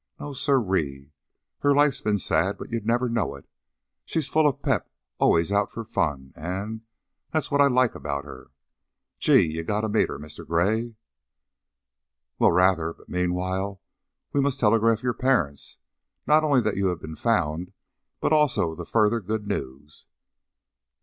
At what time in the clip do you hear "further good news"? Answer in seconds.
18.87-20.07